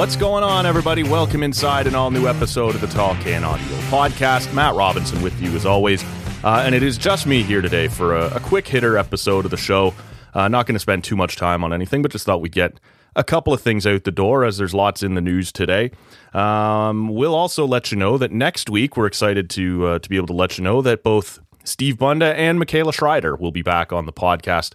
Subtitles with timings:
[0.00, 1.02] What's going on, everybody?
[1.02, 4.50] Welcome inside an all new episode of the Tall Can Audio Podcast.
[4.54, 6.02] Matt Robinson with you as always.
[6.42, 9.50] Uh, and it is just me here today for a, a quick hitter episode of
[9.50, 9.92] the show.
[10.32, 12.80] Uh, not going to spend too much time on anything, but just thought we'd get
[13.14, 15.90] a couple of things out the door as there's lots in the news today.
[16.32, 20.16] Um, we'll also let you know that next week we're excited to uh, to be
[20.16, 23.92] able to let you know that both Steve Bunda and Michaela Schreider will be back
[23.92, 24.72] on the podcast.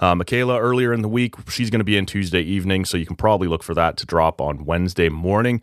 [0.00, 3.06] Uh, Michaela earlier in the week, she's going to be in Tuesday evening, so you
[3.06, 5.60] can probably look for that to drop on Wednesday morning.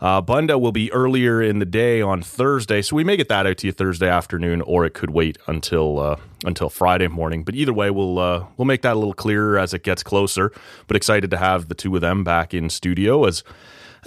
[0.00, 3.46] Uh, Bunda will be earlier in the day on Thursday, so we may get that
[3.46, 7.42] out to you Thursday afternoon, or it could wait until uh, until Friday morning.
[7.42, 10.52] But either way, we'll uh, we'll make that a little clearer as it gets closer.
[10.86, 13.42] But excited to have the two of them back in studio as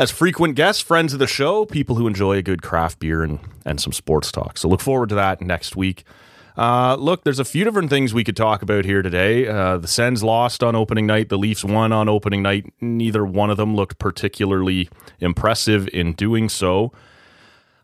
[0.02, 3.38] as frequent guests, friends of the show, people who enjoy a good craft beer and
[3.63, 4.57] and some sports talk.
[4.57, 6.04] So look forward to that next week.
[6.57, 9.48] Uh, look, there's a few different things we could talk about here today.
[9.48, 11.29] Uh, the Sens lost on opening night.
[11.29, 12.74] The Leafs won on opening night.
[12.82, 16.91] Neither one of them looked particularly impressive in doing so.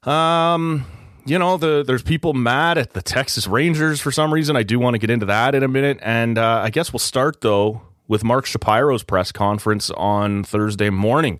[0.03, 0.85] Um,
[1.23, 4.55] you know, the, there's people mad at the Texas Rangers for some reason.
[4.55, 5.99] I do want to get into that in a minute.
[6.01, 11.39] And uh, I guess we'll start, though, with Mark Shapiro's press conference on Thursday morning,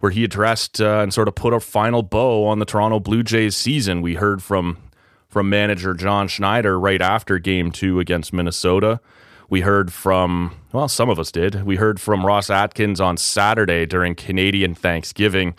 [0.00, 3.22] where he addressed uh, and sort of put a final bow on the Toronto Blue
[3.22, 4.02] Jays season.
[4.02, 4.78] We heard from
[5.28, 9.00] from manager John Schneider right after game two against Minnesota.
[9.48, 11.64] We heard from, well, some of us did.
[11.64, 15.54] We heard from Ross Atkins on Saturday during Canadian Thanksgiving.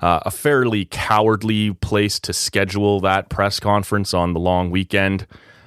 [0.00, 5.26] Uh, a fairly cowardly place to schedule that press conference on the long weekend.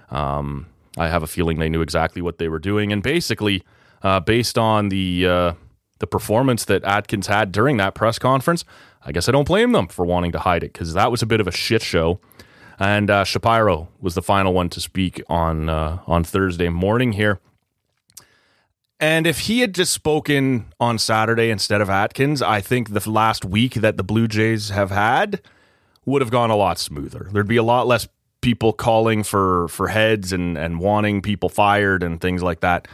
[0.09, 3.63] Um, I have a feeling they knew exactly what they were doing, and basically,
[4.01, 5.53] uh, based on the uh,
[5.99, 8.65] the performance that Atkins had during that press conference,
[9.05, 11.25] I guess I don't blame them for wanting to hide it because that was a
[11.25, 12.19] bit of a shit show.
[12.79, 17.39] And uh, Shapiro was the final one to speak on uh, on Thursday morning here.
[18.99, 23.43] And if he had just spoken on Saturday instead of Atkins, I think the last
[23.43, 25.41] week that the Blue Jays have had
[26.05, 27.29] would have gone a lot smoother.
[27.31, 28.07] There'd be a lot less
[28.41, 32.87] people calling for for heads and and wanting people fired and things like that.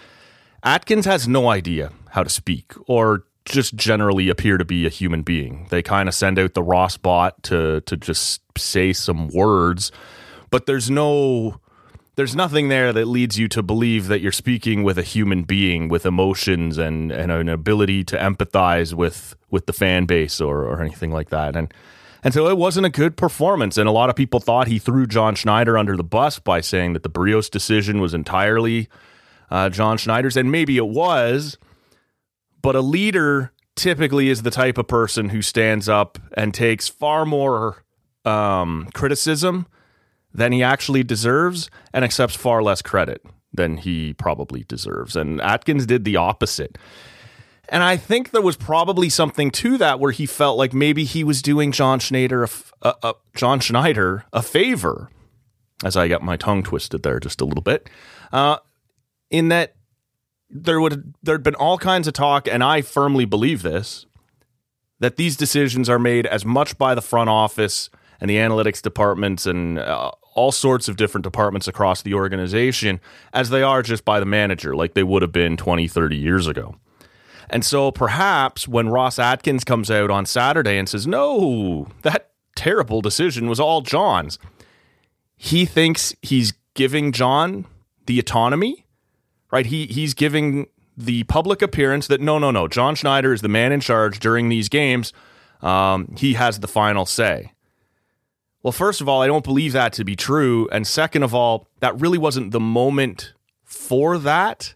[0.63, 5.23] Atkins has no idea how to speak or just generally appear to be a human
[5.23, 5.67] being.
[5.69, 9.91] They kind of send out the Ross bot to to just say some words,
[10.49, 11.59] but there's no
[12.15, 15.87] there's nothing there that leads you to believe that you're speaking with a human being
[15.87, 20.81] with emotions and, and an ability to empathize with with the fan base or, or
[20.81, 21.55] anything like that.
[21.55, 21.73] And
[22.21, 23.77] and so it wasn't a good performance.
[23.77, 26.93] And a lot of people thought he threw John Schneider under the bus by saying
[26.93, 28.89] that the Berrios decision was entirely
[29.49, 30.35] uh, John Schneider's.
[30.35, 31.57] And maybe it was,
[32.61, 37.25] but a leader typically is the type of person who stands up and takes far
[37.25, 37.83] more
[38.25, 39.67] um, criticism
[40.33, 45.15] than he actually deserves and accepts far less credit than he probably deserves.
[45.15, 46.77] And Atkins did the opposite.
[47.69, 51.23] And I think there was probably something to that where he felt like maybe he
[51.23, 52.47] was doing John Schneider
[52.81, 55.09] a, John Schneider a favor,
[55.83, 57.89] as I got my tongue twisted there just a little bit,
[58.31, 58.57] uh,
[59.29, 59.75] in that
[60.49, 64.05] there would there'd been all kinds of talk, and I firmly believe this
[64.99, 67.89] that these decisions are made as much by the front office
[68.19, 72.99] and the analytics departments and uh, all sorts of different departments across the organization
[73.33, 76.47] as they are just by the manager, like they would have been 20, 30 years
[76.47, 76.75] ago.
[77.49, 83.01] And so perhaps when Ross Atkins comes out on Saturday and says, no, that terrible
[83.01, 84.37] decision was all John's,
[85.35, 87.65] he thinks he's giving John
[88.05, 88.85] the autonomy
[89.51, 89.65] right?
[89.65, 93.71] He he's giving the public appearance that no, no, no, John Schneider is the man
[93.71, 95.13] in charge during these games.
[95.61, 97.53] Um, he has the final say.
[98.63, 101.67] Well, first of all, I don't believe that to be true, and second of all,
[101.79, 103.33] that really wasn't the moment
[103.63, 104.75] for that.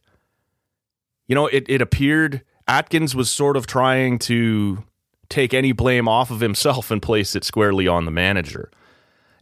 [1.28, 4.84] You know, it it appeared Atkins was sort of trying to
[5.30, 8.72] take any blame off of himself and place it squarely on the manager.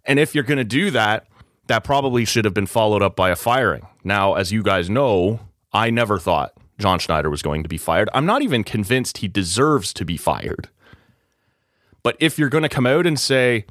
[0.06, 1.28] And if you're going to do that,
[1.72, 3.88] that probably should have been followed up by a firing.
[4.04, 5.40] Now, as you guys know,
[5.72, 8.10] I never thought John Schneider was going to be fired.
[8.14, 10.68] I'm not even convinced he deserves to be fired.
[12.04, 13.66] But if you're going to come out and say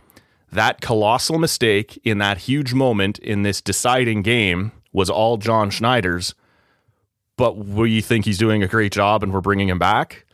[0.50, 6.34] that colossal mistake in that huge moment in this deciding game was all John Schneider's,
[7.36, 10.24] but we think he's doing a great job and we're bringing him back,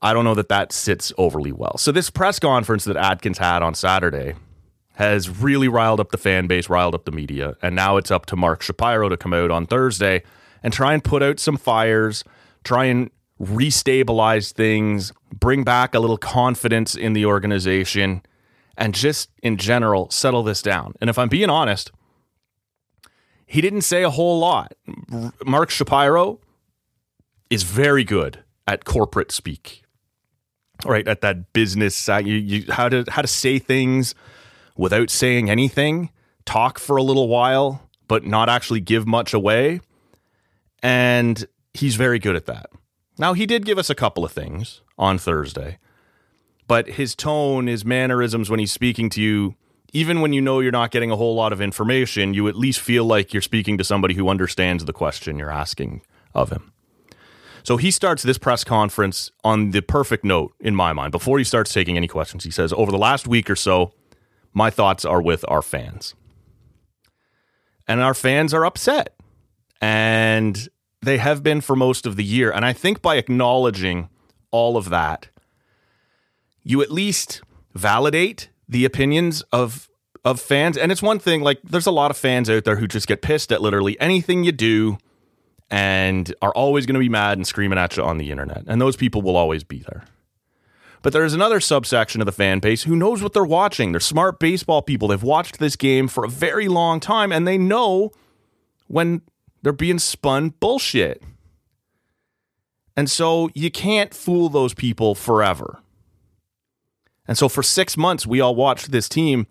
[0.00, 1.78] I don't know that that sits overly well.
[1.78, 4.34] So, this press conference that Atkins had on Saturday
[5.00, 7.56] has really riled up the fan base, riled up the media.
[7.62, 10.22] And now it's up to Mark Shapiro to come out on Thursday
[10.62, 12.22] and try and put out some fires,
[12.64, 13.10] try and
[13.40, 18.20] restabilize things, bring back a little confidence in the organization,
[18.76, 20.92] and just in general settle this down.
[21.00, 21.92] And if I'm being honest,
[23.46, 24.74] he didn't say a whole lot.
[25.46, 26.40] Mark Shapiro
[27.48, 29.82] is very good at corporate speak.
[30.84, 32.26] right at that business side.
[32.26, 34.14] You, you how to how to say things
[34.76, 36.10] without saying anything.
[36.44, 39.80] Talk for a little while, but not actually give much away.
[40.82, 41.44] And
[41.74, 42.70] he's very good at that.
[43.18, 45.78] Now he did give us a couple of things on Thursday,
[46.66, 49.54] but his tone, his mannerisms when he's speaking to you,
[49.92, 52.80] even when you know you're not getting a whole lot of information, you at least
[52.80, 56.00] feel like you're speaking to somebody who understands the question you're asking
[56.32, 56.72] of him.
[57.62, 61.12] So he starts this press conference on the perfect note in my mind.
[61.12, 63.92] Before he starts taking any questions, he says, Over the last week or so,
[64.52, 66.14] my thoughts are with our fans.
[67.86, 69.14] And our fans are upset.
[69.80, 70.68] And
[71.02, 72.50] they have been for most of the year.
[72.50, 74.08] And I think by acknowledging
[74.50, 75.28] all of that,
[76.62, 77.42] you at least
[77.74, 79.88] validate the opinions of
[80.24, 80.76] of fans.
[80.76, 83.22] And it's one thing like there's a lot of fans out there who just get
[83.22, 84.98] pissed at literally anything you do
[85.70, 88.64] and are always going to be mad and screaming at you on the internet.
[88.66, 90.04] And those people will always be there.
[91.02, 93.92] But there's another subsection of the fan base who knows what they're watching.
[93.92, 95.08] They're smart baseball people.
[95.08, 98.12] They've watched this game for a very long time and they know
[98.86, 99.22] when
[99.62, 101.22] they're being spun bullshit.
[102.96, 105.78] And so you can't fool those people forever.
[107.26, 109.46] And so for six months, we all watched this team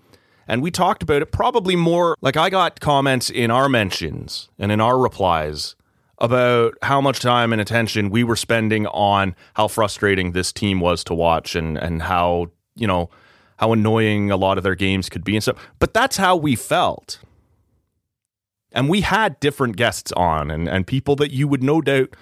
[0.48, 4.72] and we talked about it probably more like I got comments in our mentions and
[4.72, 5.76] in our replies
[6.20, 11.04] about how much time and attention we were spending on how frustrating this team was
[11.06, 13.10] to watch and and how you know
[13.58, 15.72] how annoying a lot of their games could be and stuff.
[15.80, 17.20] But that's how we felt.
[18.72, 22.16] And we had different guests on and, and people that you would no doubt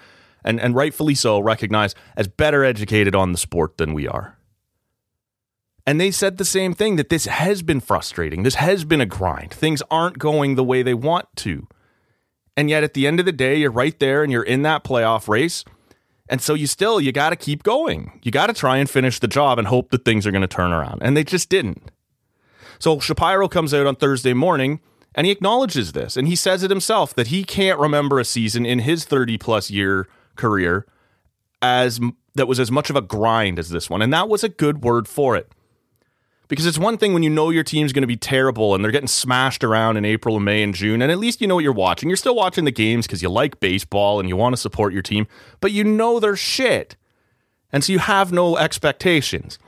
[0.44, 4.36] and, and rightfully so recognize as better educated on the sport than we are.
[5.86, 8.42] And they said the same thing that this has been frustrating.
[8.42, 9.52] This has been a grind.
[9.52, 11.68] Things aren't going the way they want to.
[12.58, 14.82] And yet at the end of the day, you're right there and you're in that
[14.82, 15.64] playoff race.
[16.28, 18.18] And so you still you got to keep going.
[18.24, 20.48] You got to try and finish the job and hope that things are going to
[20.48, 20.98] turn around.
[21.00, 21.92] And they just didn't.
[22.80, 24.80] So Shapiro comes out on Thursday morning
[25.14, 28.66] and he acknowledges this and he says it himself that he can't remember a season
[28.66, 30.84] in his 30 plus year career
[31.62, 32.00] as
[32.34, 34.02] that was as much of a grind as this one.
[34.02, 35.52] And that was a good word for it.
[36.48, 38.90] Because it's one thing when you know your team's going to be terrible and they're
[38.90, 41.64] getting smashed around in April and May and June, and at least you know what
[41.64, 42.08] you're watching.
[42.08, 45.02] You're still watching the games because you like baseball and you want to support your
[45.02, 45.26] team,
[45.60, 46.96] but you know they're shit.
[47.70, 49.58] And so you have no expectations.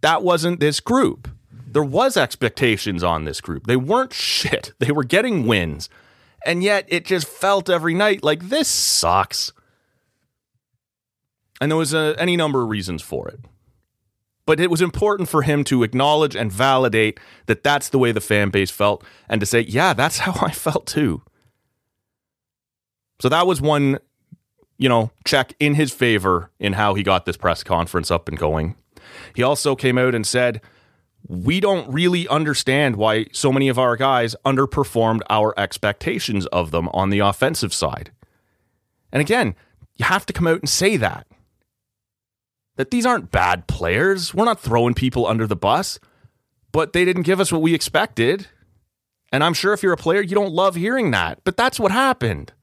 [0.00, 1.28] That wasn't this group.
[1.52, 3.66] There was expectations on this group.
[3.66, 4.72] They weren't shit.
[4.78, 5.88] They were getting wins.
[6.46, 9.52] And yet it just felt every night like this sucks.
[11.60, 13.40] And there was a, any number of reasons for it.
[14.46, 18.20] But it was important for him to acknowledge and validate that that's the way the
[18.20, 21.22] fan base felt and to say, yeah, that's how I felt too.
[23.20, 23.98] So that was one,
[24.78, 28.38] you know, check in his favor in how he got this press conference up and
[28.38, 28.76] going.
[29.34, 30.60] He also came out and said,
[31.28, 36.88] we don't really understand why so many of our guys underperformed our expectations of them
[36.88, 38.10] on the offensive side.
[39.12, 39.54] And again,
[39.96, 41.26] you have to come out and say that
[42.80, 44.32] that these aren't bad players.
[44.32, 46.00] We're not throwing people under the bus,
[46.72, 48.46] but they didn't give us what we expected.
[49.30, 51.92] And I'm sure if you're a player, you don't love hearing that, but that's what
[51.92, 52.54] happened.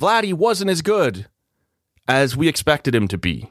[0.00, 1.26] Vladdy wasn't as good
[2.08, 3.50] as we expected him to be.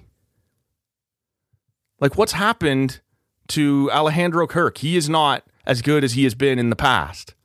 [1.99, 3.01] Like, what's happened
[3.49, 4.79] to Alejandro Kirk?
[4.79, 7.35] He is not as good as he has been in the past.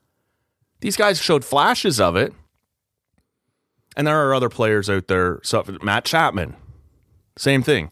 [0.80, 2.32] These guys showed flashes of it.
[3.94, 5.40] And there are other players out there.
[5.42, 6.56] So Matt Chapman,
[7.36, 7.90] same thing.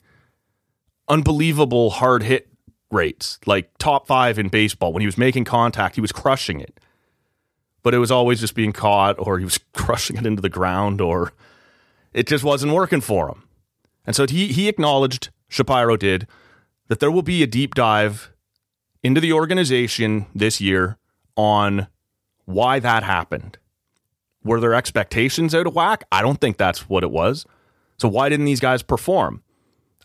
[1.11, 2.49] Unbelievable hard hit
[2.91, 4.93] rates, like top five in baseball.
[4.93, 6.81] When he was making contact, he was crushing it.
[7.83, 11.01] But it was always just being caught, or he was crushing it into the ground,
[11.01, 11.33] or
[12.13, 13.43] it just wasn't working for him.
[14.07, 16.27] And so he, he acknowledged, Shapiro did,
[16.89, 18.33] that there will be a deep dive
[19.03, 20.99] into the organization this year
[21.37, 21.87] on
[22.45, 23.59] why that happened.
[24.43, 26.05] Were their expectations out of whack?
[26.11, 27.47] I don't think that's what it was.
[27.99, 29.43] So why didn't these guys perform?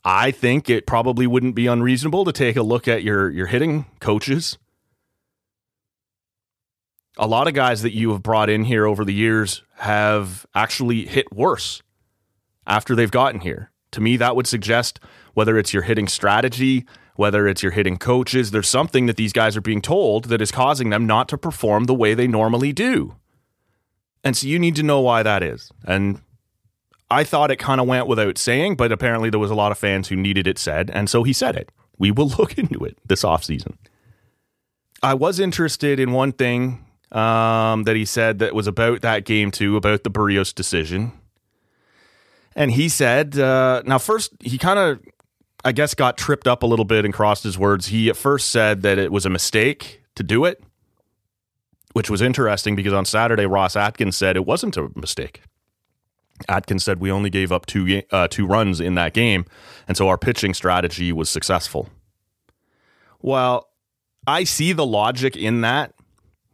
[0.06, 3.88] I think it probably wouldn't be unreasonable to take a look at your your hitting
[4.00, 4.60] coaches.
[7.18, 11.06] A lot of guys that you have brought in here over the years have actually
[11.06, 11.82] hit worse
[12.68, 13.72] after they've gotten here.
[13.92, 15.00] To me, that would suggest
[15.34, 16.86] whether it's your hitting strategy,
[17.16, 20.52] whether it's your hitting coaches, there's something that these guys are being told that is
[20.52, 23.16] causing them not to perform the way they normally do.
[24.24, 25.72] And so you need to know why that is.
[25.86, 26.22] And
[27.10, 29.78] I thought it kind of went without saying, but apparently there was a lot of
[29.78, 31.70] fans who needed it said, and so he said it.
[31.98, 33.76] We will look into it this offseason.
[35.04, 39.52] I was interested in one thing um, that he said that was about that game
[39.52, 41.12] too, about the Berrios decision.
[42.56, 45.00] And he said, uh, now first he kind of,
[45.64, 47.88] I guess, got tripped up a little bit and crossed his words.
[47.88, 50.64] He at first said that it was a mistake to do it,
[51.94, 55.42] which was interesting because on Saturday, Ross Atkins said it wasn't a mistake.
[56.50, 59.46] Atkins said we only gave up two uh, two runs in that game,
[59.88, 61.90] and so our pitching strategy was successful.
[63.22, 63.70] Well,
[64.28, 65.94] I see the logic in that.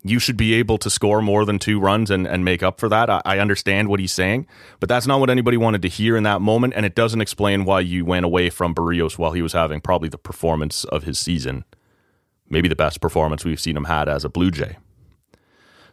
[0.04, 2.90] You should be able to score more than two runs and, and make up for
[2.90, 3.08] that.
[3.10, 4.48] I, I understand what he's saying,
[4.80, 7.66] but that's not what anybody wanted to hear in that moment, and it doesn't explain
[7.66, 11.20] why you went away from Berrios while he was having probably the performance of his
[11.20, 11.66] season,
[12.50, 14.78] maybe the best performance we've seen him had as a Blue Jay.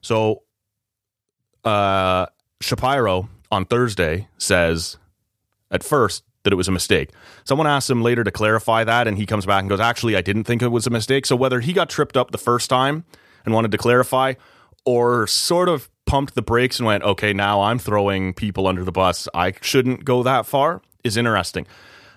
[0.01, 0.43] So,
[1.65, 2.27] uh,
[2.61, 4.97] Shapiro on Thursday says
[5.71, 7.11] at first that it was a mistake.
[7.45, 10.23] Someone asked him later to clarify that, and he comes back and goes, Actually, I
[10.23, 11.27] didn't think it was a mistake.
[11.27, 13.05] So whether he got tripped up the first time
[13.45, 14.35] and wanted to clarify,
[14.85, 18.93] or sort of pumped the brakes and went, Okay, now I'm throwing people under the
[18.93, 21.67] bus, I shouldn't go that far, is interesting.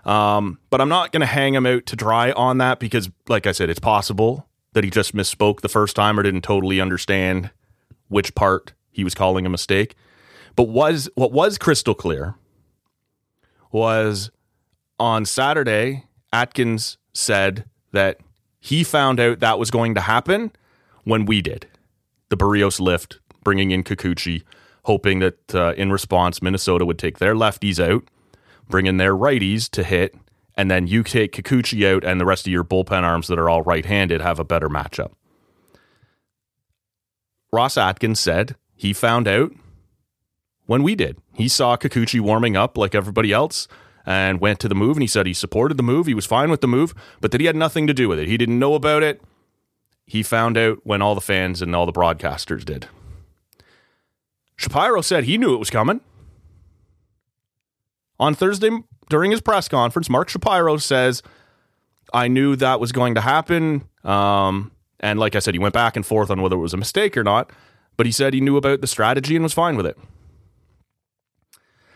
[0.06, 3.46] Um, but I'm not going to hang him out to dry on that because, like
[3.46, 7.52] I said, it's possible that he just misspoke the first time or didn't totally understand
[8.08, 9.96] which part he was calling a mistake.
[10.56, 12.36] But was what was crystal clear
[13.72, 14.32] was
[15.00, 18.20] on Saturday, Atkins said that
[18.60, 20.52] he found out that was going to happen
[21.04, 21.68] when we did
[22.30, 24.44] the Berrios lift, bringing in Kikuchi,
[24.86, 28.08] hoping that uh, in response, Minnesota would take their lefties out,
[28.70, 30.16] bring in their righties to hit,
[30.56, 33.50] and then you take Kikuchi out, and the rest of your bullpen arms that are
[33.50, 35.12] all right handed have a better matchup.
[37.52, 39.52] Ross Atkins said he found out
[40.66, 41.18] when we did.
[41.34, 43.68] He saw Kikuchi warming up like everybody else
[44.06, 46.08] and went to the move and he said he supported the move.
[46.08, 48.28] He was fine with the move, but that he had nothing to do with it.
[48.28, 49.22] He didn't know about it.
[50.06, 52.88] He found out when all the fans and all the broadcasters did.
[54.56, 56.02] Shapiro said he knew it was coming.
[58.20, 58.70] On Thursday,
[59.10, 61.24] during his press conference, Mark Shapiro says,
[62.14, 63.88] I knew that was going to happen.
[64.04, 66.78] Um, and like I said, he went back and forth on whether it was a
[66.78, 67.52] mistake or not,
[67.98, 69.98] but he said he knew about the strategy and was fine with it.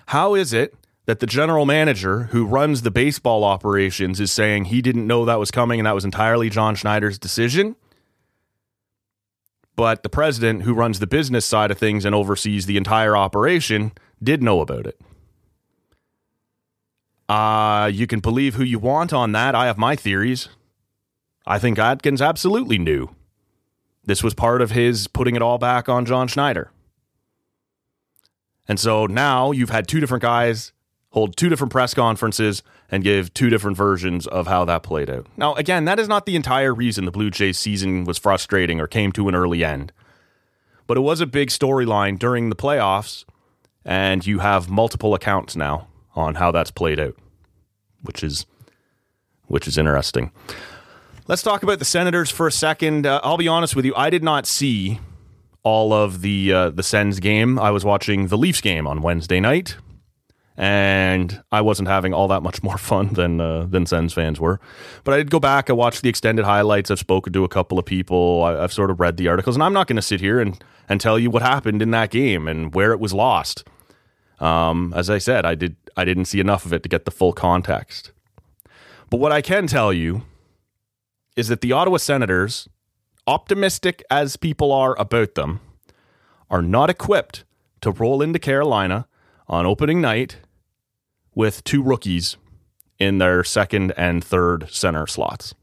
[0.08, 4.82] How is it that the general manager who runs the baseball operations is saying he
[4.82, 7.76] didn't know that was coming and that was entirely John Schneider's decision?
[9.76, 13.92] But the president who runs the business side of things and oversees the entire operation
[14.24, 15.00] did know about it.
[17.28, 19.56] Uh, you can believe who you want on that.
[19.56, 20.48] I have my theories.
[21.46, 23.10] I think Atkins absolutely knew.
[24.04, 26.72] This was part of his putting it all back on John Schneider.
[28.68, 30.74] And so now you've had two different guys
[31.16, 35.26] hold two different press conferences and give two different versions of how that played out.
[35.38, 38.86] Now, again, that is not the entire reason the Blue Jays season was frustrating or
[38.86, 39.94] came to an early end.
[40.88, 43.24] But it was a big storyline during the playoffs,
[43.86, 47.16] and you have multiple accounts now on how that's played out,
[48.02, 48.46] which is
[49.48, 50.32] which is interesting.
[51.28, 53.08] Let's talk about the Senators for a second.
[53.08, 55.00] Uh, I'll be honest with you, I did not see
[55.66, 57.60] all of the uh, the Sens game.
[57.60, 59.76] I was watching the Leafs game on Wednesday night,
[60.56, 64.62] and I wasn't having all that much more fun than uh, than Sens fans were.
[65.04, 65.70] But I did go back.
[65.70, 66.90] I watched the extended highlights.
[66.90, 68.44] I've spoken to a couple of people.
[68.44, 70.64] I, have sort of read the articles, and I'm not going to sit here and
[70.88, 73.68] and tell you what happened in that game and where it was lost.
[74.40, 77.12] Um, as I said, I did I didn't see enough of it to get the
[77.12, 78.12] full context.
[79.10, 80.24] But what I can tell you
[81.36, 82.68] is that the Ottawa Senators
[83.28, 85.62] optimistic as people are about them,
[86.50, 87.44] are not equipped
[87.82, 89.08] to roll into Carolina
[89.48, 90.38] on opening night
[91.34, 92.38] with two rookies
[92.98, 95.54] in their second and third center slots.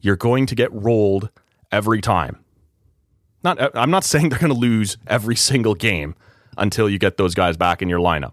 [0.00, 1.30] You're going to get rolled
[1.72, 2.44] every time.
[3.42, 6.14] Not, uh, I'm not saying they're going to lose every single game
[6.56, 8.32] until you get those guys back in your lineup.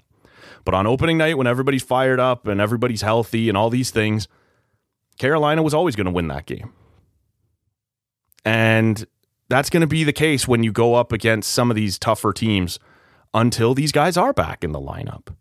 [0.66, 4.28] But on opening night, when everybody's fired up and everybody's healthy and all these things,
[5.18, 6.72] Carolina was always going to win that game.
[8.46, 9.06] And
[9.50, 12.34] that's going to be the case when you go up against some of these tougher
[12.34, 12.80] teams
[13.34, 15.36] until these guys are back in the lineup.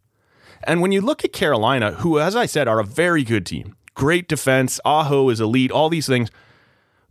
[0.65, 3.77] And when you look at Carolina, who, as I said, are a very good team,
[3.95, 6.31] great defense, Aho is elite, all these things.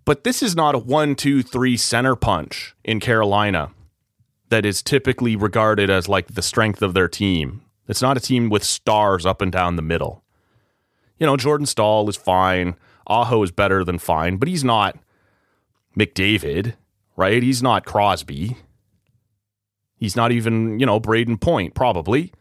[0.05, 3.71] But this is not a one, two, three center punch in Carolina
[4.49, 7.61] that is typically regarded as like the strength of their team.
[7.87, 10.23] It's not a team with stars up and down the middle.
[11.19, 12.75] You know, Jordan Staal is fine.
[13.07, 14.97] Aho is better than fine, but he's not
[15.97, 16.75] McDavid,
[17.15, 17.43] right?
[17.43, 18.57] He's not Crosby.
[19.95, 22.33] He's not even, you know, Brayden Point, probably.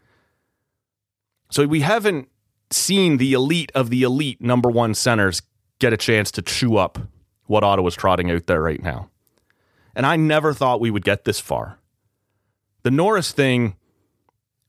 [1.51, 2.29] So we haven't
[2.71, 5.41] seen the elite of the elite number one centers
[5.79, 6.97] get a chance to chew up
[7.47, 9.09] what Ottawa's trotting out there right now.
[9.95, 11.77] And I never thought we would get this far.
[12.83, 13.75] The Norris thing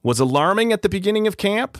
[0.02, 1.78] was alarming at the beginning of camp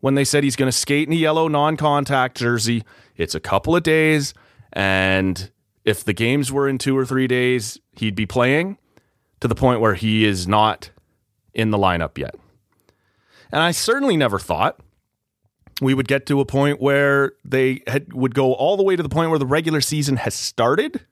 [0.00, 2.84] when they said he's going to skate in a yellow non contact jersey.
[3.16, 4.34] It's a couple of days.
[4.72, 5.50] And
[5.84, 8.78] if the games were in two or three days, he'd be playing
[9.40, 10.90] to the point where he is not
[11.52, 12.34] in the lineup yet.
[13.50, 14.80] And I certainly never thought
[15.80, 19.02] we would get to a point where they had, would go all the way to
[19.02, 21.04] the point where the regular season has started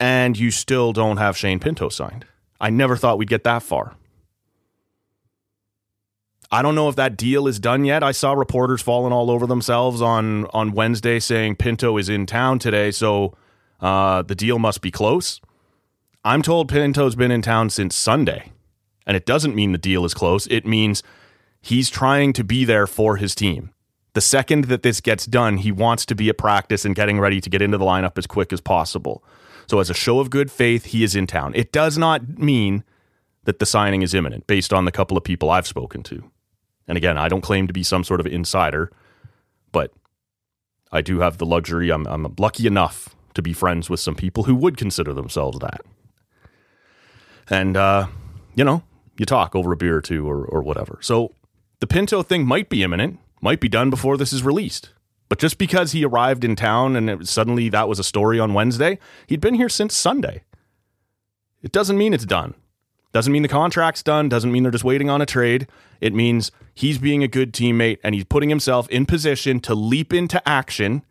[0.00, 2.26] and you still don't have Shane Pinto signed.
[2.60, 3.94] I never thought we'd get that far.
[6.52, 8.02] I don't know if that deal is done yet.
[8.02, 12.58] I saw reporters falling all over themselves on on Wednesday saying Pinto is in town
[12.58, 13.34] today, so
[13.80, 15.40] uh, the deal must be close.
[16.24, 18.52] I'm told Pinto's been in town since Sunday,
[19.06, 20.46] and it doesn't mean the deal is close.
[20.48, 21.02] It means
[21.62, 23.70] he's trying to be there for his team.
[24.12, 27.40] The second that this gets done, he wants to be at practice and getting ready
[27.40, 29.24] to get into the lineup as quick as possible.
[29.66, 31.54] So, as a show of good faith, he is in town.
[31.54, 32.84] It does not mean
[33.44, 36.30] that the signing is imminent based on the couple of people I've spoken to.
[36.88, 38.90] And again, I don't claim to be some sort of insider,
[39.70, 39.92] but
[40.90, 41.90] I do have the luxury.
[41.90, 45.80] I'm, I'm lucky enough to be friends with some people who would consider themselves that.
[47.48, 48.08] And, uh,
[48.54, 48.82] you know,
[49.18, 50.98] you talk over a beer or two or, or whatever.
[51.00, 51.34] So
[51.80, 54.90] the Pinto thing might be imminent, might be done before this is released.
[55.28, 58.52] But just because he arrived in town and it, suddenly that was a story on
[58.52, 60.42] Wednesday, he'd been here since Sunday.
[61.62, 62.54] It doesn't mean it's done.
[63.12, 64.28] Doesn't mean the contract's done.
[64.28, 65.68] Doesn't mean they're just waiting on a trade.
[66.00, 70.12] It means he's being a good teammate and he's putting himself in position to leap
[70.14, 71.04] into action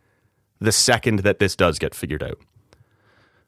[0.59, 2.39] the second that this does get figured out.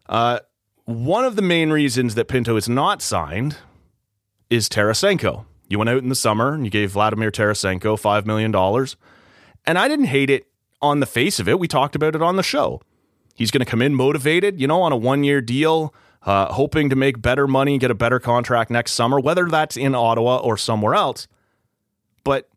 [0.08, 0.40] Uh,
[0.86, 3.58] one of the main reasons that Pinto is not signed
[4.50, 5.46] is Tarasenko.
[5.68, 8.54] You went out in the summer and you gave Vladimir Tarasenko $5 million.
[9.66, 10.48] And I didn't hate it
[10.82, 11.58] on the face of it.
[11.58, 12.82] We talked about it on the show.
[13.34, 15.94] He's going to come in motivated, you know, on a one year deal
[16.26, 19.94] uh, hoping to make better money, get a better contract next summer, whether that's in
[19.96, 21.28] Ottawa or somewhere else.
[22.24, 22.50] But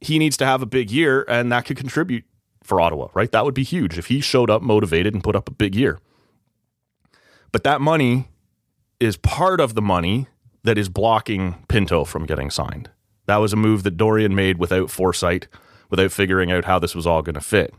[0.00, 2.24] he needs to have a big year, and that could contribute
[2.62, 3.30] for Ottawa, right?
[3.30, 5.98] That would be huge if he showed up motivated and put up a big year.
[7.52, 8.28] But that money
[8.98, 10.26] is part of the money
[10.64, 12.90] that is blocking Pinto from getting signed.
[13.26, 15.48] That was a move that Dorion made without foresight,
[15.90, 17.74] without figuring out how this was all going to fit.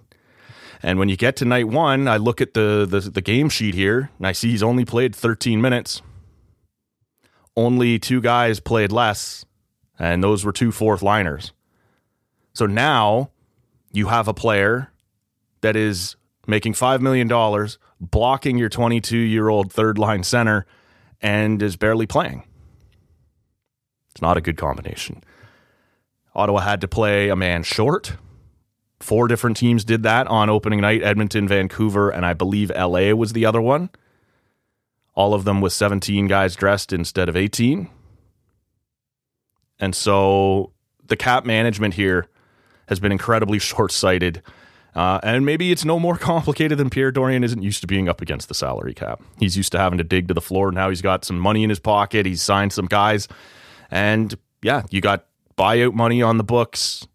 [0.83, 3.73] And when you get to night one, I look at the, the, the game sheet
[3.73, 6.01] here and I see he's only played 13 minutes.
[7.55, 9.43] Only two guys played less,
[9.97, 11.53] and those were two fourth liners.
[12.53, 13.31] So now
[13.91, 14.91] you have a player
[15.61, 17.27] that is making $5 million,
[17.99, 20.67] blocking your 22 year old third line center,
[21.19, 22.43] and is barely playing.
[24.11, 25.23] It's not a good combination.
[26.35, 28.17] Ottawa had to play a man short
[28.99, 33.33] Four different teams did that on opening night Edmonton, Vancouver, and I believe LA was
[33.33, 33.89] the other one.
[35.13, 37.89] All of them with 17 guys dressed instead of 18.
[39.79, 40.71] And so
[41.05, 42.27] the cap management here
[42.87, 44.41] has been incredibly short sighted.
[44.95, 48.21] Uh, and maybe it's no more complicated than Pierre Dorion isn't used to being up
[48.21, 49.21] against the salary cap.
[49.39, 50.71] He's used to having to dig to the floor.
[50.71, 52.25] Now he's got some money in his pocket.
[52.25, 53.27] He's signed some guys.
[53.91, 55.25] And yeah, you got
[55.57, 57.07] buyout money on the books.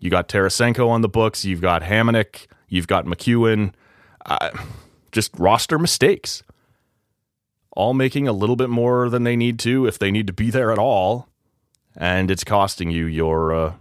[0.00, 1.44] You got Tarasenko on the books.
[1.44, 2.46] You've got Hamonic.
[2.68, 3.72] You've got MacEwen.
[4.24, 4.50] Uh,
[5.12, 6.42] just roster mistakes.
[7.72, 10.50] All making a little bit more than they need to if they need to be
[10.50, 11.28] there at all,
[11.96, 13.74] and it's costing you your uh,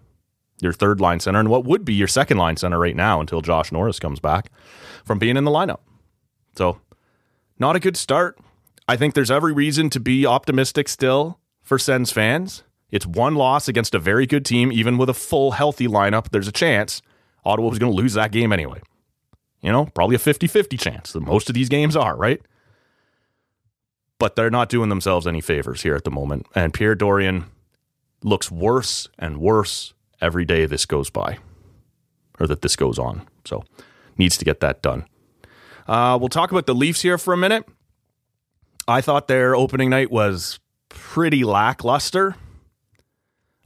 [0.62, 3.42] your third line center and what would be your second line center right now until
[3.42, 4.52] Josh Norris comes back
[5.04, 5.80] from being in the lineup.
[6.56, 6.80] So,
[7.58, 8.38] not a good start.
[8.88, 12.64] I think there's every reason to be optimistic still for Sens fans.
[12.92, 16.30] It's one loss against a very good team, even with a full healthy lineup.
[16.32, 17.02] There's a chance
[17.46, 18.82] Ottawa was going to lose that game anyway.
[19.62, 21.14] You know, probably a 50 50 chance.
[21.14, 22.42] that Most of these games are, right?
[24.18, 26.46] But they're not doing themselves any favors here at the moment.
[26.56, 27.46] And Pierre Dorion
[28.24, 31.38] looks worse and worse every day this goes by,
[32.40, 33.28] or that this goes on.
[33.46, 33.64] So,
[34.18, 35.06] needs to get that done.
[35.88, 37.66] Uh, we'll talk about the Leafs here for a minute.
[38.88, 42.36] I thought their opening night was pretty lackluster.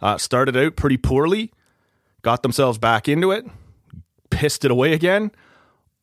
[0.04, 1.50] Uh, started out pretty poorly,
[2.24, 3.46] got themselves back into it,
[4.30, 5.32] pissed it away again,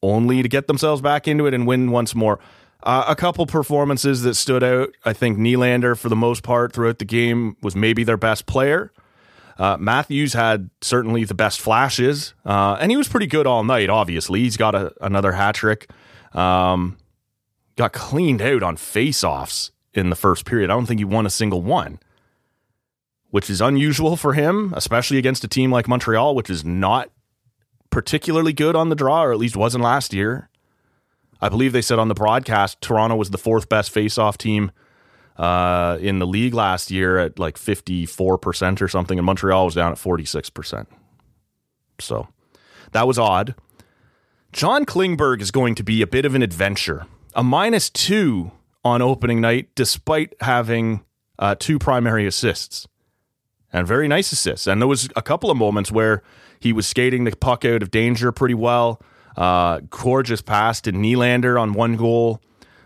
[0.02, 2.40] only to get themselves back into it and win once more.
[2.82, 4.88] Uh, a couple performances that stood out.
[5.04, 8.90] I think Nylander, for the most part, throughout the game, was maybe their best player.
[9.58, 13.90] Uh, Matthews had certainly the best flashes, uh, and he was pretty good all night.
[13.90, 15.90] Obviously, he's got a, another hat trick.
[16.32, 16.96] Um,
[17.76, 20.70] got cleaned out on face-offs in the first period.
[20.70, 21.98] I don't think he won a single one
[23.30, 27.10] which is unusual for him, especially against a team like Montreal, which is not
[27.90, 30.48] particularly good on the draw, or at least wasn't last year.
[31.40, 34.72] I believe they said on the broadcast Toronto was the fourth best face-off team
[35.36, 39.92] uh, in the league last year at like 54% or something, and Montreal was down
[39.92, 40.86] at 46%.
[41.98, 42.28] So
[42.92, 43.54] that was odd.
[44.52, 47.06] John Klingberg is going to be a bit of an adventure.
[47.34, 48.50] A minus two
[48.84, 51.04] on opening night, despite having
[51.38, 52.86] uh, two primary assists
[53.72, 54.66] and very nice assists.
[54.66, 56.22] And there was a couple of moments where
[56.58, 59.00] he was skating the puck out of danger pretty well.
[59.36, 62.40] Uh, gorgeous pass to Nylander on one goal.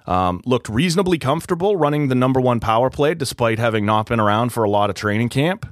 [0.06, 4.50] Um, looked reasonably comfortable running the number one power play despite having not been around
[4.50, 5.66] for a lot of training camp.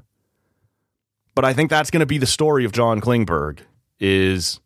[1.35, 3.61] But I think that's going to be the story of John Klingberg
[4.01, 4.61] is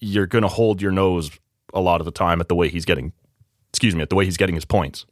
[0.00, 1.30] you're going to hold your nose
[1.74, 3.12] a lot of the time at the way he's getting
[3.70, 5.06] excuse me, at the way he's getting his points.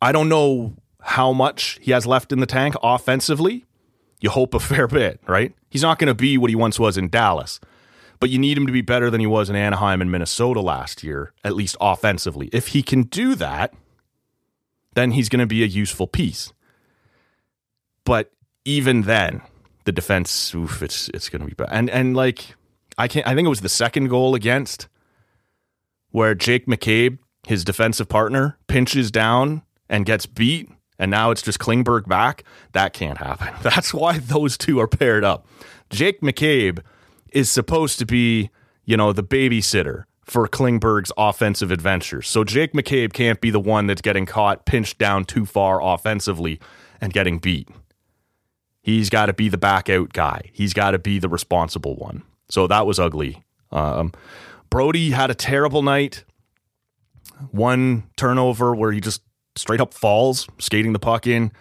[0.00, 3.66] I don't know how much he has left in the tank offensively.
[4.20, 5.54] You hope a fair bit, right?
[5.68, 7.60] He's not going to be what he once was in Dallas,
[8.20, 11.02] but you need him to be better than he was in Anaheim and Minnesota last
[11.02, 12.48] year, at least offensively.
[12.52, 13.74] If he can do that,
[14.94, 16.52] then he's going to be a useful piece.
[18.04, 18.32] But
[18.64, 19.42] even then,
[19.84, 21.68] the defense, oof, it's it's going to be bad.
[21.70, 22.54] And and like
[22.96, 23.26] I can't.
[23.26, 24.88] I think it was the second goal against
[26.10, 31.58] where Jake McCabe, his defensive partner, pinches down and gets beat, and now it's just
[31.58, 32.44] Klingberg back.
[32.72, 33.54] That can't happen.
[33.62, 35.46] That's why those two are paired up.
[35.90, 36.80] Jake McCabe
[37.32, 38.50] is supposed to be,
[38.84, 42.28] you know, the babysitter for Klingberg's offensive adventures.
[42.28, 46.58] So Jake McCabe can't be the one that's getting caught pinched down too far offensively
[47.00, 47.68] and getting beat.
[48.80, 50.50] He's got to be the back out guy.
[50.52, 52.22] He's got to be the responsible one.
[52.48, 53.42] So that was ugly.
[53.70, 54.12] Um,
[54.70, 56.24] Brodie had a terrible night.
[57.50, 59.22] One turnover where he just
[59.56, 61.52] straight up falls, skating the puck in.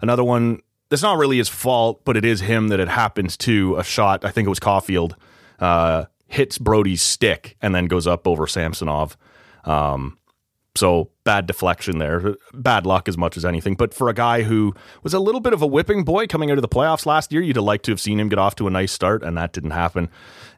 [0.00, 3.76] Another one that's not really his fault, but it is him that it happens to.
[3.76, 5.14] A shot, I think it was Caufield,
[5.58, 9.16] uh, hits Brodie's stick and then goes up over Samsonov.
[9.64, 10.18] Um,
[10.74, 12.36] so bad deflection there.
[12.54, 13.74] Bad luck as much as anything.
[13.74, 16.58] But for a guy who was a little bit of a whipping boy coming out
[16.58, 18.66] of the playoffs last year, you'd have liked to have seen him get off to
[18.66, 20.08] a nice start, and that didn't happen.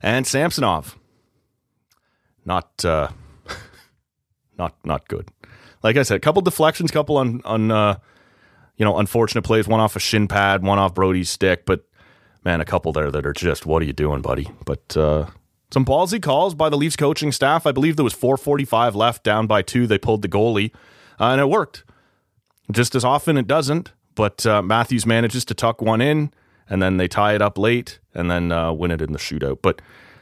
[0.03, 0.99] And Samsonov,
[2.45, 3.09] not uh,
[4.59, 5.31] not not good.
[5.83, 7.99] Like I said, a couple deflections, couple on on uh,
[8.77, 9.67] you know unfortunate plays.
[9.67, 11.85] One off a shin pad, one off Brodie's stick, but
[12.45, 14.49] man, a couple there that are just what are you doing, buddy?
[14.65, 15.27] But uh,
[15.71, 17.67] some ballsy calls by the Leafs coaching staff.
[17.67, 19.87] I believe there was 4:45 left, down by two.
[19.87, 20.73] They pulled the goalie,
[21.19, 21.85] uh, and it worked.
[22.71, 23.93] Just as often, it doesn't.
[24.15, 26.33] But uh, Matthews manages to tuck one in,
[26.69, 29.59] and then they tie it up late, and then uh, win it in the shootout.
[29.63, 29.81] But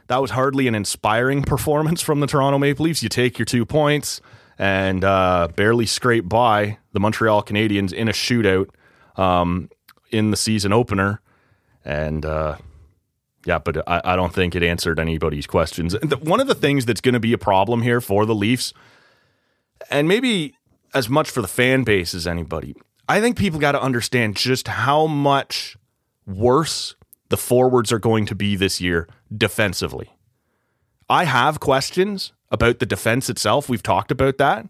[0.08, 3.02] that was hardly an inspiring performance from the Toronto Maple Leafs.
[3.02, 4.20] You take your two points
[4.58, 8.68] and uh, barely scrape by the Montreal Canadiens in a shootout
[9.16, 9.70] um,
[10.10, 11.20] in the season opener.
[11.84, 12.56] And uh,
[13.46, 15.96] yeah, but I, I, don't think it answered anybody's questions.
[16.20, 18.74] One of the things that's going to be a problem here for the Leafs,
[19.90, 20.54] and maybe
[20.92, 22.74] as much for the fan base as anybody,
[23.08, 25.76] I think people got to understand just how much
[26.26, 26.94] worse
[27.28, 30.10] the forwards are going to be this year defensively.
[31.08, 33.68] I have questions about the defense itself.
[33.68, 34.66] We've talked about that.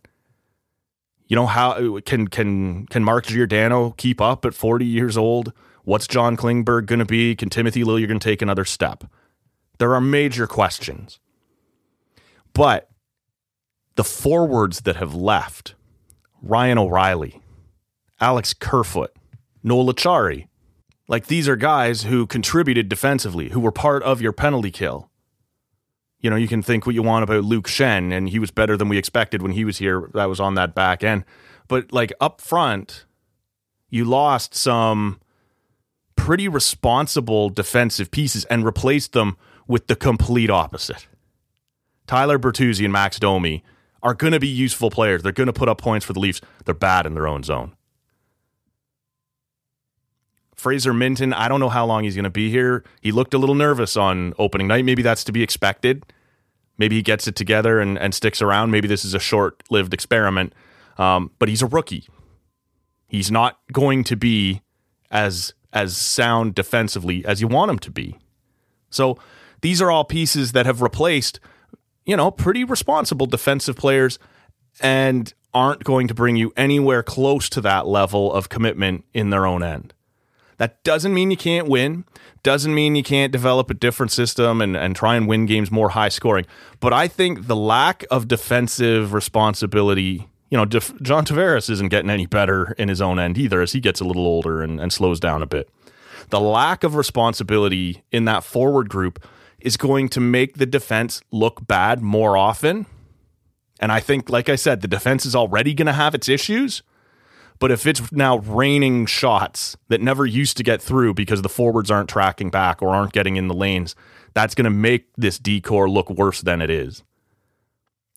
[1.26, 5.52] You know how can can can Mark Giordano keep up at 40 years old?
[5.84, 7.34] What's John Klingberg going to be?
[7.36, 9.04] Can Timothy Liljegren take another step?
[9.78, 11.18] There are major questions.
[12.52, 12.90] But
[13.94, 15.74] the forwards that have left,
[16.42, 17.40] Ryan O'Reilly,
[18.20, 19.12] Alex Kerfoot,
[19.62, 20.48] Noel Acciari,
[21.08, 25.07] like these are guys who contributed defensively, who were part of your penalty kill.
[26.20, 28.76] You know, you can think what you want about Luke Schenn, and he was better
[28.76, 30.10] than we expected when he was here.
[30.14, 31.24] That was on that back end.
[31.68, 33.04] But like up front,
[33.88, 35.20] you lost some
[36.16, 41.06] pretty responsible defensive pieces and replaced them with the complete opposite.
[42.06, 43.62] Tyler Bertuzzi and Max Domi
[44.02, 45.22] are going to be useful players.
[45.22, 46.40] They're going to put up points for the Leafs.
[46.64, 47.74] They're bad in their own zone.
[50.58, 52.82] Fraser Minten, I don't know how long he's going to be here.
[53.00, 54.84] He looked a little nervous on opening night.
[54.84, 56.04] Maybe that's to be expected.
[56.78, 58.72] Maybe he gets it together and, and sticks around.
[58.72, 60.52] Maybe this is a short lived experiment.
[60.98, 62.08] Um, but he's a rookie.
[63.06, 64.62] He's not going to be
[65.12, 68.18] as as sound defensively as you want him to be.
[68.90, 69.16] So
[69.60, 71.38] these are all pieces that have replaced,
[72.04, 74.18] you know, pretty responsible defensive players
[74.80, 79.46] and aren't going to bring you anywhere close to that level of commitment in their
[79.46, 79.94] own end.
[80.58, 82.04] That doesn't mean you can't win.
[82.42, 85.90] Doesn't mean you can't develop a different system and, and try and win games more
[85.90, 86.46] high scoring.
[86.80, 92.26] But I think the lack of defensive responsibility, you know, John Tavares isn't getting any
[92.26, 95.20] better in his own end either as he gets a little older and, and slows
[95.20, 95.70] down a bit.
[96.30, 99.24] The lack of responsibility in that forward group
[99.60, 102.86] is going to make the defense look bad more often.
[103.80, 106.82] And I think, like I said, the defense is already going to have its issues.
[107.58, 111.90] But if it's now raining shots that never used to get through because the forwards
[111.90, 113.96] aren't tracking back or aren't getting in the lanes,
[114.34, 117.02] that's going to make this decor look worse than it is.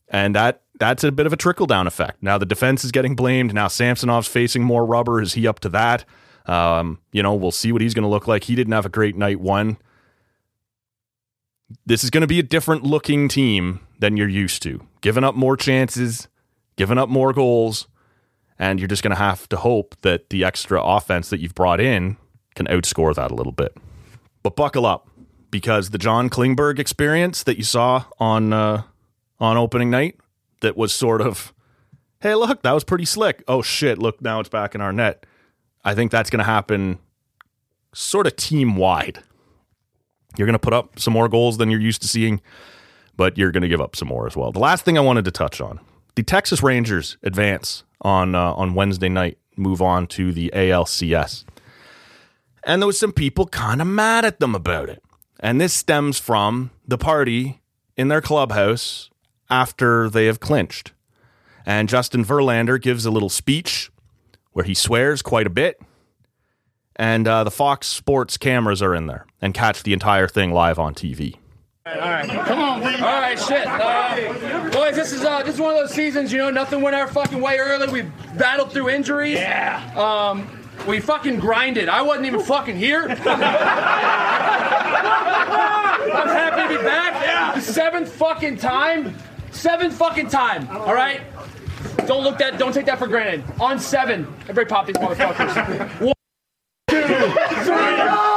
[0.08, 2.22] And that that's a bit of a trickle down effect.
[2.22, 3.54] Now the defense is getting blamed.
[3.54, 5.20] Now Samsonov's facing more rubber.
[5.20, 6.04] Is he up to that?
[6.46, 8.44] Um, you know, we'll see what he's going to look like.
[8.44, 9.78] He didn't have a great night one.
[11.86, 14.86] This is going to be a different looking team than you're used to.
[15.00, 16.28] Giving up more chances,
[16.76, 17.86] giving up more goals,
[18.62, 21.80] and you're just going to have to hope that the extra offense that you've brought
[21.80, 22.16] in
[22.54, 23.76] can outscore that a little bit.
[24.44, 25.08] But buckle up
[25.50, 28.84] because the John Klingberg experience that you saw on uh,
[29.40, 30.14] on opening night
[30.60, 31.52] that was sort of,
[32.20, 33.42] hey, look, that was pretty slick.
[33.48, 35.26] Oh shit, look, now it's back in our net.
[35.84, 37.00] I think that's going to happen
[37.92, 39.24] sort of team wide.
[40.36, 42.40] You're going to put up some more goals than you're used to seeing,
[43.16, 44.52] but you're going to give up some more as well.
[44.52, 45.80] The last thing I wanted to touch on
[46.14, 51.44] the Texas Rangers advance on uh, on Wednesday night, move on to the ALCS.
[52.64, 55.02] And there was some people kind of mad at them about it.
[55.40, 57.60] And this stems from the party
[57.96, 59.10] in their clubhouse
[59.50, 60.92] after they have clinched.
[61.66, 63.90] And Justin Verlander gives a little speech
[64.52, 65.80] where he swears quite a bit.
[66.94, 70.78] And uh, the Fox Sports cameras are in there and catch the entire thing live
[70.78, 71.38] on TV.
[71.84, 72.80] All right, come on.
[72.80, 73.66] All right, shit.
[73.66, 76.30] Uh, boys, this is uh, this is one of those seasons.
[76.30, 77.88] You know, nothing went our fucking way early.
[77.88, 78.02] We
[78.38, 79.38] battled through injuries.
[79.38, 79.82] Yeah.
[79.96, 80.48] Um,
[80.86, 81.88] we fucking grinded.
[81.88, 83.08] I wasn't even fucking here.
[83.08, 83.16] I'm
[86.28, 87.14] happy to be back.
[87.14, 87.54] Yeah.
[87.56, 89.16] The seventh fucking time.
[89.50, 90.68] Seventh fucking time.
[90.70, 91.22] All right.
[92.06, 92.58] Don't look that.
[92.58, 93.42] Don't take that for granted.
[93.60, 96.00] On seven, everybody pop these motherfuckers.
[96.00, 96.14] One,
[96.88, 97.02] two,
[97.64, 98.31] three.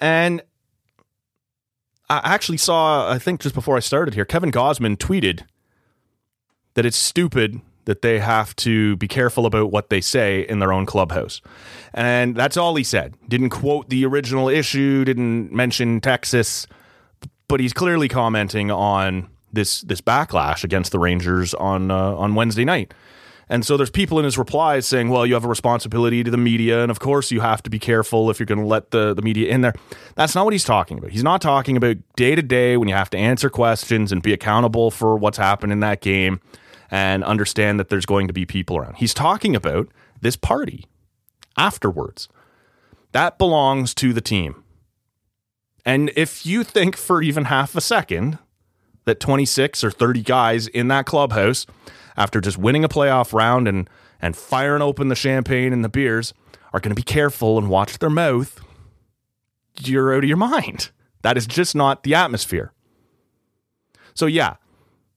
[0.00, 0.42] And
[2.10, 5.42] I actually saw, I think just before I started here, Kevin Gausman tweeted
[6.74, 10.72] that it's stupid that they have to be careful about what they say in their
[10.72, 11.40] own clubhouse.
[11.92, 13.14] And that's all he said.
[13.28, 16.66] Didn't quote the original issue, didn't mention Texas,
[17.48, 22.64] but he's clearly commenting on this this backlash against the Rangers on uh, on Wednesday
[22.64, 22.92] night.
[23.48, 26.36] And so there's people in his replies saying, well, you have a responsibility to the
[26.36, 26.82] media.
[26.82, 29.22] And of course, you have to be careful if you're going to let the, the
[29.22, 29.74] media in there.
[30.14, 31.10] That's not what he's talking about.
[31.10, 34.32] He's not talking about day to day when you have to answer questions and be
[34.32, 36.40] accountable for what's happened in that game
[36.90, 38.96] and understand that there's going to be people around.
[38.96, 39.88] He's talking about
[40.20, 40.86] this party
[41.56, 42.28] afterwards.
[43.12, 44.64] That belongs to the team.
[45.84, 48.38] And if you think for even half a second
[49.04, 51.66] that 26 or 30 guys in that clubhouse
[52.16, 53.88] after just winning a playoff round and
[54.20, 56.32] and firing open the champagne and the beers
[56.72, 58.60] are going to be careful and watch their mouth,
[59.80, 60.90] you're out of your mind.
[61.22, 62.72] That is just not the atmosphere.
[64.14, 64.56] So yeah,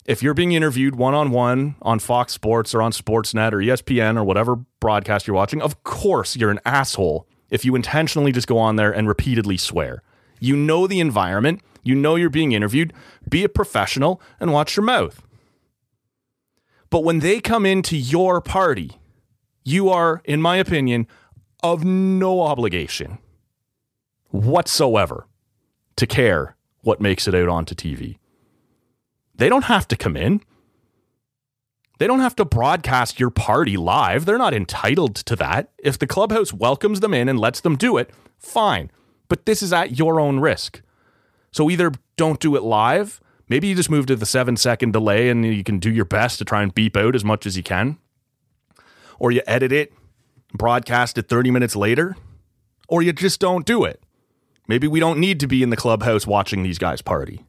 [0.06, 4.18] if you're being interviewed one on one on Fox Sports or on Sportsnet or ESPN
[4.18, 8.58] or whatever broadcast you're watching, of course you're an asshole if you intentionally just go
[8.58, 10.02] on there and repeatedly swear.
[10.40, 12.94] You know the environment, you know you're being interviewed,
[13.28, 15.22] be a professional and watch your mouth.
[16.90, 18.92] But when they come into your party,
[19.64, 21.08] you are, in my opinion,
[21.62, 23.18] of no obligation
[24.30, 25.28] whatsoever
[25.96, 28.18] to care what makes it out onto TV.
[29.36, 30.42] They don't have to come in.
[32.00, 34.26] They don't have to broadcast your party live.
[34.26, 35.72] They're not entitled to that.
[35.80, 38.92] If the clubhouse welcomes them in and lets them do it, fine.
[39.30, 40.82] But this is at your own risk.
[41.52, 43.20] So either don't do it live
[43.50, 46.38] Maybe you just move to the seven second delay and you can do your best
[46.40, 47.98] to try and beep out as much as you can.
[49.20, 49.94] Or you edit it,
[50.54, 52.18] broadcast it 30 minutes later,
[52.88, 54.02] or you just don't do it.
[54.68, 57.46] Maybe we don't need to be in the clubhouse watching these guys party.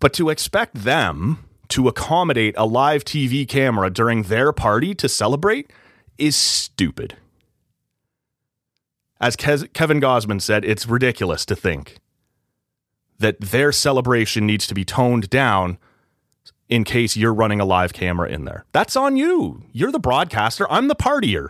[0.00, 5.72] But to expect them to accommodate a live TV camera during their party to celebrate
[6.18, 7.16] is stupid.
[9.20, 11.98] As Kevin Gausman said, it's ridiculous to think
[13.22, 15.78] that their celebration needs to be toned down
[16.68, 18.64] in case you're running a live camera in there.
[18.72, 19.62] That's on you.
[19.72, 20.70] You're the broadcaster.
[20.70, 21.48] I'm the partier.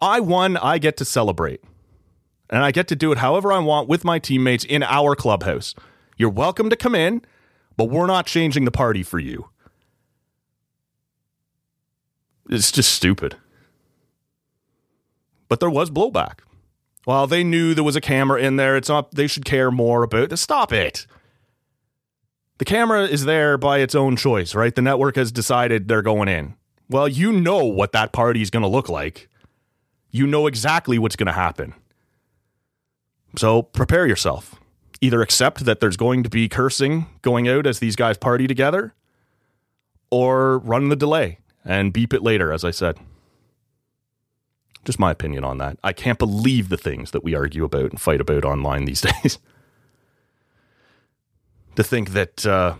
[0.00, 0.56] I won.
[0.56, 1.62] I get to celebrate.
[2.50, 5.74] And I get to do it however I want with my teammates in our clubhouse.
[6.16, 7.22] You're welcome to come in,
[7.76, 9.50] but we're not changing the party for you.
[12.48, 13.36] It's just stupid.
[15.48, 16.40] But there was blowback.
[17.08, 18.76] Well, they knew there was a camera in there.
[18.76, 20.36] It's not, they should care more about it.
[20.36, 21.06] Stop it.
[22.58, 24.74] The camera is there by its own choice, right?
[24.74, 26.54] The network has decided they're going in.
[26.90, 29.30] Well, you know what that party is going to look like.
[30.10, 31.72] You know exactly what's going to happen.
[33.38, 34.56] So prepare yourself.
[35.00, 38.92] Either accept that there's going to be cursing going out as these guys party together,
[40.10, 42.98] or run the delay and beep it later, as I said.
[44.88, 45.78] Just my opinion on that.
[45.84, 49.38] I can't believe the things that we argue about and fight about online these days.
[51.76, 52.76] to think that, uh,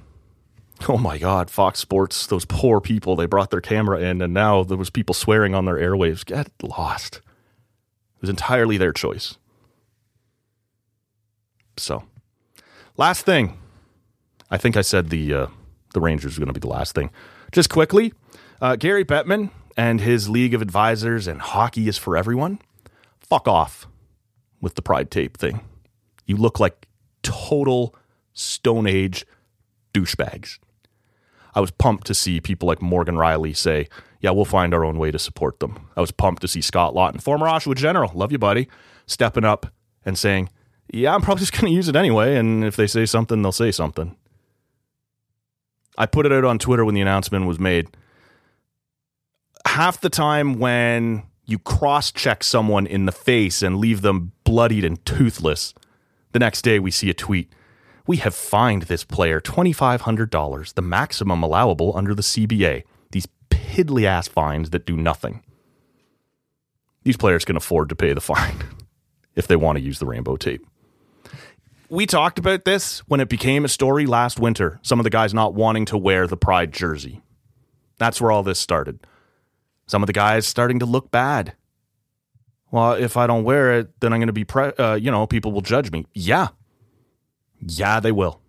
[0.89, 4.65] oh my God, Fox Sports, those poor people, they brought their camera in and now
[4.65, 6.25] there was people swearing on their airwaves.
[6.25, 7.17] Get lost.
[7.17, 9.37] It was entirely their choice.
[11.77, 12.05] So,
[12.97, 13.59] last thing.
[14.51, 15.47] I think I said the uh,
[15.93, 17.11] the Rangers are going to be the last thing.
[17.53, 18.15] Just quickly,
[18.63, 22.59] uh, Gary Bettman and his League of Advisors and hockey is for everyone.
[23.21, 23.87] Fuck off
[24.61, 25.61] with the pride tape thing.
[26.27, 26.89] You look like
[27.23, 27.95] total
[28.33, 29.25] Stone Age
[29.95, 30.59] douchebags.
[31.55, 33.89] I was pumped to see people like Morgan Rielly say,
[34.21, 35.89] yeah, we'll find our own way to support them.
[35.97, 38.69] I was pumped to see Scott Laughton, former Oshawa general, love you, buddy,
[39.07, 39.67] stepping up
[40.05, 40.51] and saying,
[40.93, 42.35] yeah, I'm probably just going to use it anyway.
[42.35, 44.17] And if they say something, they'll say something.
[45.97, 47.89] I put it out on Twitter when the announcement was made.
[49.69, 54.85] Half the time when you cross check someone in the face and leave them bloodied
[54.85, 55.73] and toothless,
[56.33, 57.53] the next day we see a tweet.
[58.07, 62.83] We have fined this player $2,500, the maximum allowable under the CBA.
[63.13, 65.45] These piddly ass fines that do nothing.
[67.05, 68.65] These players can afford to pay the fine
[69.37, 70.67] if they want to use the rainbow tape
[71.91, 74.79] we talked about this when it became a story last winter.
[74.83, 77.23] Some of the guys not wanting to wear the pride jersey.
[77.97, 79.01] That's where all this started.
[79.89, 81.55] Some of the guys starting to look bad.
[82.71, 85.27] Well, if I don't wear it, then I'm going to be, pre- uh, you know,
[85.27, 86.07] people will judge me.
[86.15, 86.49] Yeah.
[87.61, 88.41] Yeah, they will.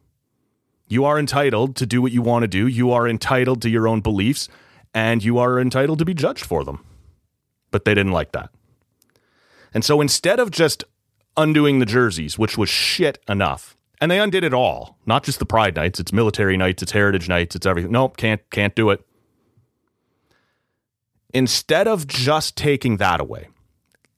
[0.87, 2.67] You are entitled to do what you want to do.
[2.67, 4.49] You are entitled to your own beliefs,
[4.93, 6.85] and you are entitled to be judged for them.
[7.71, 8.49] But they didn't like that.
[9.73, 10.83] And so instead of just
[11.37, 13.75] undoing the jerseys, which was shit enough.
[14.01, 15.99] And they undid it all, not just the Pride nights.
[15.99, 17.91] It's military nights, it's heritage nights, it's everything.
[17.91, 19.05] Nope, can't can't do it.
[21.33, 23.49] Instead of just taking that away,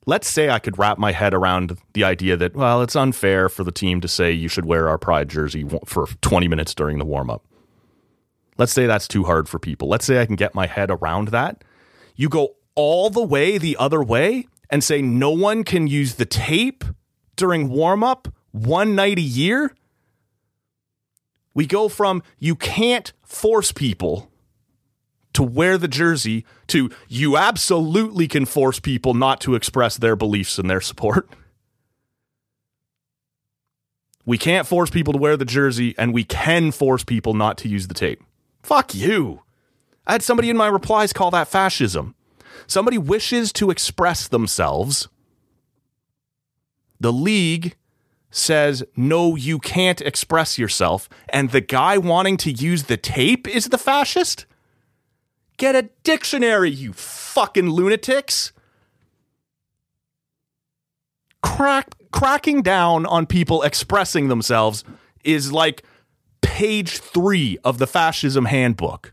[0.06, 3.64] let's say I could wrap my head around the idea that well, it's unfair for
[3.64, 7.04] the team to say you should wear our Pride jersey for 20 minutes during the
[7.04, 7.44] warm up.
[8.58, 9.88] Let's say that's too hard for people.
[9.88, 11.64] Let's say I can get my head around that.
[12.16, 16.24] You go all the way the other way and say no one can use the
[16.24, 16.84] tape
[17.36, 19.74] during warm up one night a year.
[21.54, 24.31] We go from you can't force people
[25.34, 30.58] to wear the jersey to you absolutely can force people not to express their beliefs
[30.58, 31.28] and their support.
[34.24, 37.68] We can't force people to wear the jersey, and we can force people not to
[37.68, 38.22] use the tape.
[38.62, 39.42] Fuck you.
[40.06, 42.14] I had somebody in my replies call that fascism.
[42.68, 45.08] Somebody wishes to express themselves
[47.02, 47.74] the league
[48.30, 53.66] says, no, you can't express yourself, and the guy wanting to use the tape is
[53.66, 54.46] the fascist?
[55.56, 58.52] Get a dictionary, you fucking lunatics.
[61.42, 64.84] Crack, cracking down on people expressing themselves
[65.24, 65.82] is like
[66.40, 69.12] page three of the fascism handbook.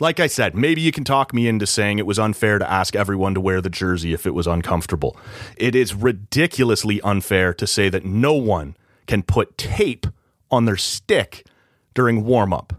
[0.00, 2.96] Like I said, maybe you can talk me into saying it was unfair to ask
[2.96, 5.16] everyone to wear the jersey if it was uncomfortable.
[5.56, 10.08] It is ridiculously unfair to say that no one can put tape
[10.50, 11.46] on their stick
[11.94, 12.72] during warm up.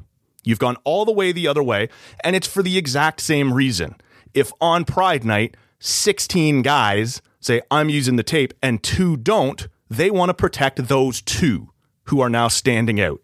[0.44, 1.90] You've gone all the way the other way,
[2.24, 3.96] and it's for the exact same reason.
[4.34, 10.12] If on Pride Night, 16 guys say, I'm using the tape, and two don't, they
[10.12, 11.72] want to protect those two
[12.06, 13.22] who are now standing out.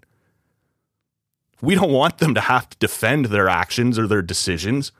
[1.61, 4.91] We don't want them to have to defend their actions or their decisions.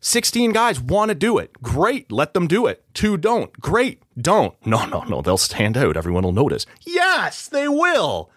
[0.00, 1.62] 16 guys want to do it.
[1.62, 2.84] Great, let them do it.
[2.94, 3.52] Two don't.
[3.60, 4.54] Great, don't.
[4.66, 5.96] No, no, no, they'll stand out.
[5.96, 6.66] Everyone will notice.
[6.84, 8.30] Yes, they will.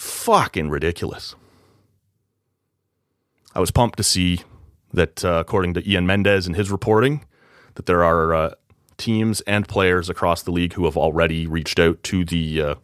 [0.00, 1.34] Fucking ridiculous.
[3.54, 4.40] I was pumped to see
[4.94, 7.26] that, uh, according to Ian Mendes and his reporting,
[7.74, 8.54] that there are uh,
[8.96, 12.74] teams and players across the league who have already reached out to the uh,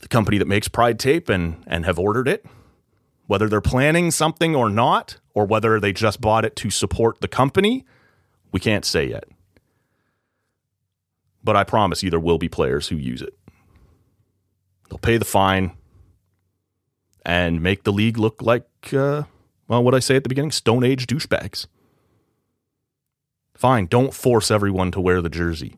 [0.00, 2.46] the company that makes Pride Tape and and have ordered it.
[3.26, 7.28] Whether they're planning something or not, or whether they just bought it to support the
[7.28, 7.84] company,
[8.52, 9.24] we can't say yet.
[11.44, 13.36] But I promise you there will be players who use it.
[14.88, 15.72] They'll pay the fine
[17.24, 19.24] and make the league look like, uh,
[19.68, 21.66] well, what I say at the beginning, Stone Age douchebags.
[23.54, 25.76] Fine, don't force everyone to wear the jersey,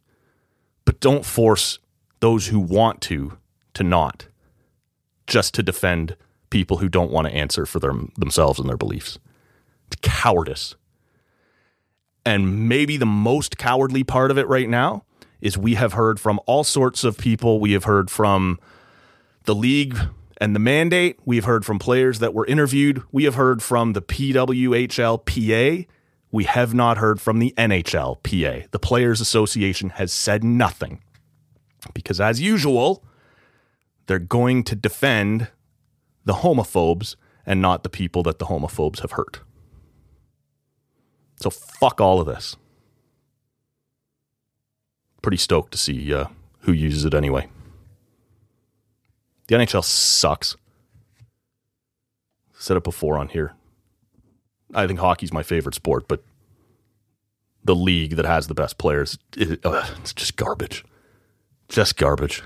[0.85, 1.79] but don't force
[2.21, 3.37] those who want to
[3.75, 4.29] to not,
[5.27, 6.17] just to defend
[6.49, 9.19] people who don't want to answer for their, themselves and their beliefs.
[9.89, 10.77] It's cowardice.
[12.25, 15.05] And maybe the most cowardly part of it right now
[15.41, 17.61] is we have heard from all sorts of people.
[17.61, 18.59] We have heard from
[19.45, 19.99] the league
[20.39, 21.19] and the mandate.
[21.25, 23.03] We have heard from players that were interviewed.
[23.13, 25.87] We have heard from the PWHLPA.
[26.31, 28.71] We have not heard from the NHLPA.
[28.71, 31.01] The Players Association has said nothing
[31.93, 33.05] because, as usual,
[34.07, 35.49] they're going to defend
[36.25, 37.17] the homophobes
[37.47, 39.41] and not the people that the homophobes have hurt.
[41.37, 42.57] So fuck all of this.
[45.23, 46.27] Pretty stoked to see uh,
[46.61, 47.49] who uses it anyway.
[49.47, 50.57] The NHL sucks.
[52.59, 53.53] Said it before on here.
[54.75, 56.25] I think hockey's my favorite sport, but
[57.63, 60.85] the league that has the best players, it, uh, it's just garbage.
[61.69, 62.43] Just garbage.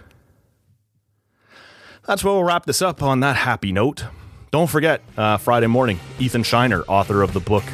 [2.06, 4.04] That's where we'll wrap this up on that happy note.
[4.50, 7.64] Don't forget, uh, Friday morning, Ethan Scheiner, author of the book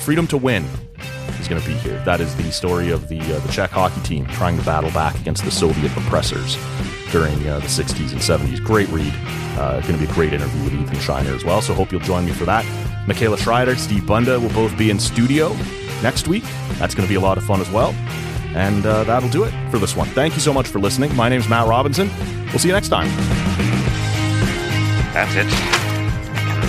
[0.00, 0.64] Freedom to Win,
[1.40, 2.02] is going to be here.
[2.04, 5.18] That is the story of the uh, the Czech hockey team trying to battle back
[5.20, 6.56] against the Soviet oppressors
[7.10, 8.62] during uh, the 60s and 70s.
[8.62, 9.12] Great read.
[9.58, 11.60] Uh, going to be a great interview with Ethan Scheiner as well.
[11.60, 12.64] So hope you'll join me for that.
[13.06, 15.56] Michaela Schreider, Steve Bunda will both be in studio
[16.02, 16.44] next week.
[16.78, 17.92] That's going to be a lot of fun as well.
[18.54, 20.08] And uh, that'll do it for this one.
[20.08, 21.14] Thank you so much for listening.
[21.16, 22.10] My name is Matt Robinson.
[22.46, 23.08] We'll see you next time.
[25.12, 25.48] That's it.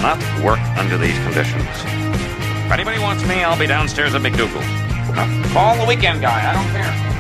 [0.01, 1.67] Cannot work under these conditions.
[2.65, 5.53] If anybody wants me, I'll be downstairs at McDougal's.
[5.53, 6.49] Call the weekend guy.
[6.49, 7.18] I don't care.